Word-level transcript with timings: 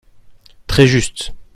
Très 0.65 0.87
juste 0.87 1.33